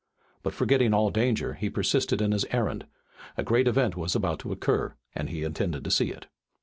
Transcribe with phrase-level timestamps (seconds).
[0.41, 2.87] But, forgetting all danger, he persisted in his errand.
[3.37, 6.25] A great event was about to occur, and he intended to see it.